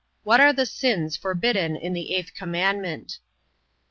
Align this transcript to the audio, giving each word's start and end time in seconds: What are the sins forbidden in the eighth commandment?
What 0.23 0.39
are 0.39 0.51
the 0.51 0.65
sins 0.65 1.15
forbidden 1.15 1.75
in 1.75 1.93
the 1.93 2.15
eighth 2.15 2.33
commandment? 2.33 3.19